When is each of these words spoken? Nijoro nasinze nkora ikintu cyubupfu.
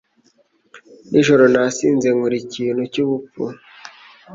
Nijoro 1.09 1.43
nasinze 1.53 2.07
nkora 2.15 2.35
ikintu 2.43 2.81
cyubupfu. 2.93 3.41